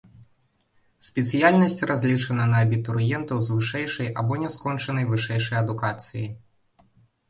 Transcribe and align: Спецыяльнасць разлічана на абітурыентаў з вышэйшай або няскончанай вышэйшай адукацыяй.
Спецыяльнасць 1.07 1.85
разлічана 1.91 2.49
на 2.53 2.63
абітурыентаў 2.69 3.37
з 3.51 3.61
вышэйшай 3.61 4.13
або 4.23 4.43
няскончанай 4.43 5.05
вышэйшай 5.15 5.57
адукацыяй. 5.65 6.31